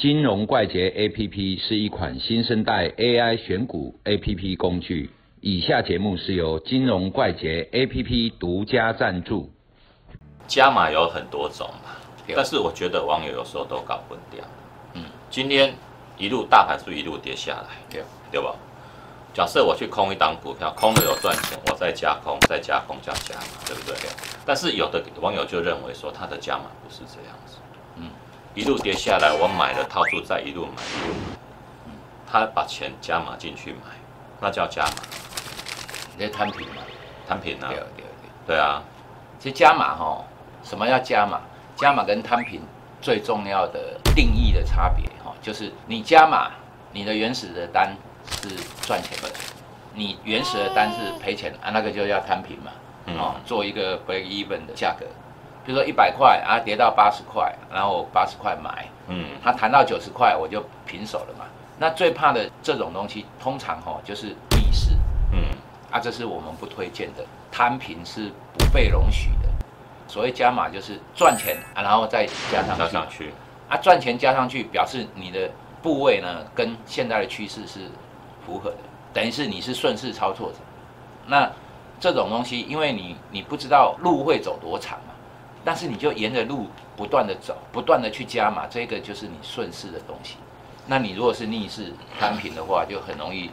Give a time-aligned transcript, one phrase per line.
[0.00, 5.10] 金融怪杰 APP 是一款新生代 AI 选股 APP 工具。
[5.42, 9.52] 以下节目是由金融怪杰 APP 独家赞助。
[10.48, 11.90] 加码有很多种嘛，
[12.34, 14.42] 但是我觉得网友有时候都搞混掉。
[14.94, 15.74] 嗯，今天
[16.16, 18.56] 一路大盘是一路跌下来，对对吧？
[19.34, 23.96] 假设我去空一档股票，空了有赚钱，我再加空，再加空，加加码，对不对？
[24.46, 27.58] 但是有的网友就认为说，他的加码不是这样子。
[28.54, 31.36] 嗯，一路跌下来，我买了套住，再一路买，一路买。
[31.86, 31.92] 嗯，
[32.30, 33.78] 他把钱加码进去买，
[34.40, 35.02] 那叫加码，
[36.16, 36.82] 你在摊平嘛？
[37.28, 37.76] 摊平啊对。
[37.76, 38.04] 对对。
[38.46, 38.82] 对啊，
[39.38, 40.24] 其实加码哈，
[40.64, 41.40] 什么叫加码？
[41.76, 42.60] 加码跟摊平
[43.00, 46.50] 最重要的定义的差别哈，就是你加码，
[46.92, 47.96] 你的原始的单
[48.42, 48.48] 是
[48.82, 49.30] 赚钱的，
[49.94, 52.72] 你原始的单是赔钱啊，那个就叫摊平嘛，
[53.06, 55.06] 嗯哦，做一个 break even 的价格，
[55.70, 61.44] 比如说一百块啊，跌到八十块，然后八十块买，嗯，它谈到九十块，我就平手了嘛。
[61.78, 64.90] 那最怕的这种东西，通常哈就是逆势，
[65.32, 65.38] 嗯，
[65.92, 69.48] 啊，这是我们不推荐的，摊平是不被容许的。
[70.08, 73.32] 所谓加码就是赚钱啊，然后再加上去加上去，
[73.68, 75.48] 啊，赚钱加上去，表示你的
[75.80, 77.88] 部位呢跟现在的趋势是
[78.44, 78.78] 符合的，
[79.12, 80.56] 等于是你是顺势操作者。
[81.28, 81.48] 那
[82.00, 85.14] 这种东西，因为你你不知道路会走多长嘛，
[85.64, 86.66] 但是你就沿着路
[86.96, 90.36] 不断的走，不断的去加码，这个就是你顺势的东西。
[90.86, 93.50] 那你如果是逆势摊平的话，就很容易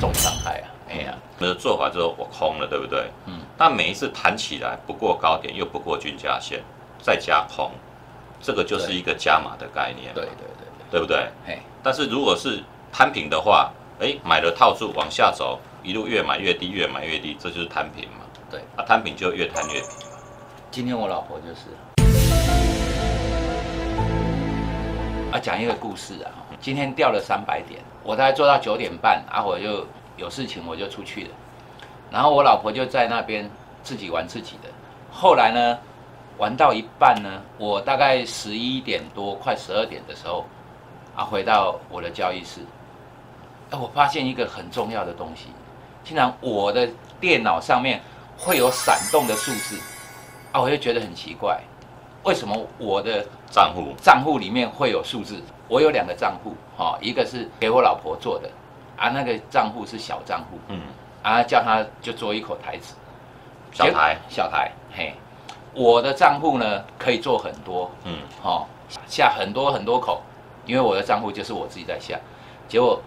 [0.00, 0.66] 重伤害啊！
[0.88, 3.10] 哎呀，我的做法就是我空了，对不对？
[3.26, 3.40] 嗯。
[3.58, 6.62] 那每一次弹起来不过高点，又不过均价线，
[7.00, 7.70] 再加空，
[8.40, 11.16] 这个就是一个加码的概念，对对对对不对？
[11.44, 12.62] 对，哎，但是如果是
[12.92, 18.24] 摊平的话，哎，买了套住往下走，一路越买越低，越买越低，这就是摊平嘛。
[18.50, 19.90] 对，啊，摊平就越摊越平。
[20.70, 21.70] 今天我老婆就是
[25.32, 26.30] 啊，讲一个故事啊。
[26.60, 31.30] 今天掉了三百点，我大概做到九点半啊，我就有事情我就出去了。
[32.10, 33.48] 然后我老婆就在那边
[33.82, 34.68] 自己玩自己的。
[35.10, 35.78] 后来呢，
[36.36, 40.44] 玩到一半呢，我大概十一点多快十二点的时候
[41.14, 42.60] 啊，回到我的交易室，
[43.70, 45.46] 哎，我发现一个很重要的东西，
[46.04, 46.86] 竟然我的
[47.18, 48.00] 电脑上面
[48.36, 49.80] 会有闪动的数字
[50.52, 51.60] 啊，我就觉得很奇怪，
[52.22, 55.42] 为什么我的账户，账户里面会有数字。
[55.68, 58.48] 我有两个账户，哈、一个是给我老婆做的，
[58.96, 60.80] 啊，那个账户是小账户，嗯，
[61.24, 62.94] 啊，叫他就做一口台子，
[63.72, 65.12] 小台，小台，嘿，
[65.74, 68.64] 我的账户呢可以做很多，嗯，哈、
[69.08, 70.22] 下很多很多口，
[70.66, 72.16] 因为我的账户就是我自己在下，
[72.68, 73.02] 结果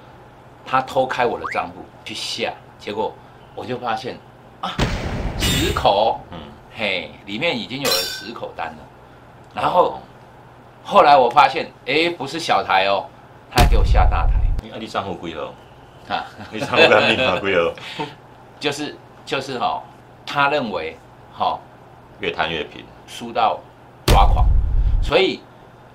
[0.65, 3.13] 他偷开我的账户去下，结果
[3.55, 4.17] 我就发现
[4.59, 4.75] 啊，
[5.39, 6.37] 十口，嗯，
[6.79, 8.77] 嘿，里面已经有了十口单了，
[9.53, 9.99] 然后。
[10.81, 13.05] 后来我发现，哎，不是小台哦，
[13.51, 15.53] 他还给我下大台你你账户贵了，
[16.07, 17.75] 啊，你账户单密码贵了，
[18.59, 19.83] 就是就是哈、
[20.25, 20.97] 他认为
[21.37, 21.59] 哈、
[22.21, 22.83] 越贪越平。
[23.05, 23.59] 输到
[24.07, 24.47] 抓狂，
[25.03, 25.41] 所以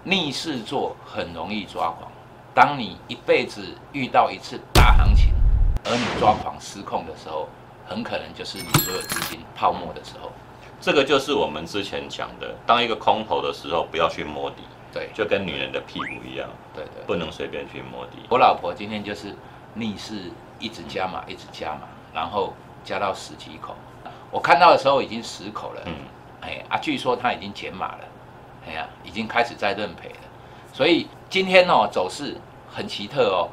[0.05, 2.13] 逆势做很容易抓狂。
[2.55, 5.33] 当你一辈子遇到一次大行情，
[5.87, 7.49] 而你抓狂失控的时候，
[7.89, 10.31] 很可能就是你所有资金泡沫的时候。
[10.85, 14.57] 这个就是我们之前讲的，当一个空头的时候，不要去摸底，
[14.93, 17.03] 对就跟女人的屁股一样，对对。
[17.07, 18.19] 不能随便去摸底。
[18.29, 19.35] 我老婆今天就是
[19.73, 22.53] 逆势一直加码，一直加码，然后
[22.85, 23.75] 加到十几口。
[24.31, 25.95] 我看到的时候已经十口了，嗯，
[26.43, 28.05] 哎啊，据说他已经减码了，
[28.69, 30.17] 哎呀，已经开始在认赔了。
[30.71, 32.37] 所以今天哦走势
[32.71, 33.49] 很奇特哦，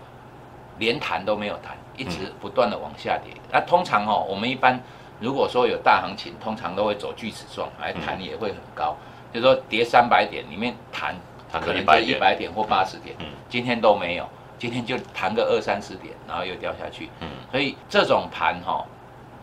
[0.79, 3.31] 连弹都没有弹，一直不断的往下跌。
[3.49, 4.77] 那通常哦，我们一般
[5.21, 8.97] 如果说有大行情，通常都会走锯齿状，哎，弹也会很高，
[9.31, 11.15] 就是说跌三百点里面弹
[11.51, 13.27] 弹可能个一百点，一百点或八十点，嗯。
[13.47, 14.27] 今天都没有，
[14.57, 17.09] 今天就弹个二三十点，然后又掉下去。
[17.19, 18.83] 嗯，所以这种盘哈、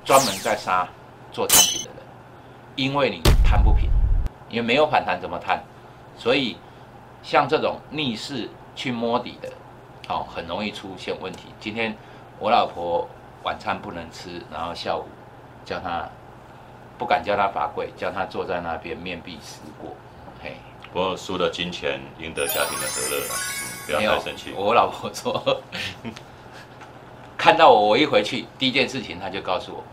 [0.05, 0.89] 专门在杀
[1.31, 2.03] 做摊平的人，
[2.75, 3.89] 因为你摊不平，
[4.49, 5.63] 因为没有反弹怎么摊，
[6.17, 6.57] 所以
[7.23, 9.49] 像这种逆势去摸底的，
[10.09, 11.49] 哦，很容易出现问题。
[11.61, 11.95] 今天
[12.41, 13.07] 我老婆
[13.45, 15.05] 晚餐不能吃，然后下午
[15.69, 16.09] 叫他
[16.97, 19.95] 不敢叫他罚跪，叫他坐在那边面壁思过，
[20.43, 20.57] 嘿，
[20.91, 23.23] 不过输了金钱，赢得家庭的和乐
[23.85, 24.55] 不要太生气。
[24.57, 25.61] 我老婆说，
[27.37, 29.85] 看到我，我一回去，第一件事情她就告诉我，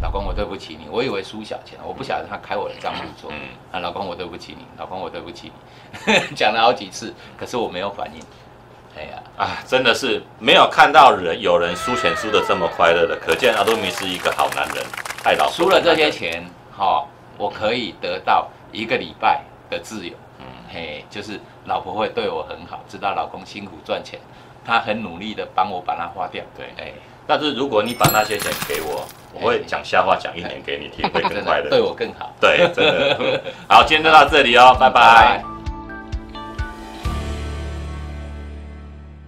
[0.00, 0.88] 老公，我对不起你。
[0.88, 3.32] 我以为输小钱，我不晓得他开我的账户做。
[3.32, 5.50] 嗯啊，老公，我对不起你，老公，我对不起
[6.06, 8.22] 你， 讲了好几次，可是我没有反应。
[9.36, 14.84] 啊，真的是没有看到人有人输钱输的这么快乐的，可见阿多米是一个好男人，
[15.24, 16.44] 爱老婆输了这些钱，
[16.76, 17.04] 哈、
[17.36, 20.14] 我可以得到一个礼拜的自由。
[20.38, 24.20] 嗯，嘿，就是老婆会对我很好，知道老公辛苦赚钱，
[24.64, 26.44] 她很努力的帮我把它花掉。
[26.56, 26.92] 对哎，
[27.26, 31.64] 但是如果你把那些钱给我，我会讲瞎话讲一年给你听，会更快乐。
[31.64, 32.32] 的 对我更好。
[32.40, 33.40] 对，真的。
[33.66, 35.53] 好，今天就到这里哦，拜拜。